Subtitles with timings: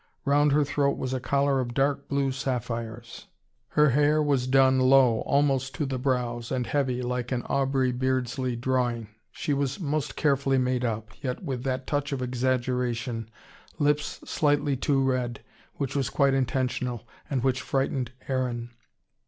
[0.25, 3.27] Round her throat was a collar of dark blue sapphires.
[3.67, 8.55] Her hair was done low, almost to the brows, and heavy, like an Aubrey Beardsley
[8.55, 9.09] drawing.
[9.31, 13.29] She was most carefully made up yet with that touch of exaggeration,
[13.77, 15.41] lips slightly too red,
[15.75, 18.71] which was quite intentional, and which frightened Aaron.